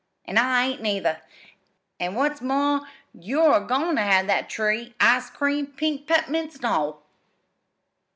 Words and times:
"An' 0.25 0.39
I 0.39 0.63
ain't, 0.65 0.81
neither. 0.81 1.21
An' 1.99 2.15
what's 2.15 2.41
more, 2.41 2.81
you're 3.13 3.57
a 3.57 3.61
goin' 3.67 3.95
ter 3.97 4.01
have 4.01 4.25
that 4.25 4.49
tree 4.49 4.95
ice 4.99 5.29
cream, 5.29 5.67
pink 5.67 6.07
pep'mints, 6.07 6.57
an' 6.57 6.65
all!" 6.65 7.03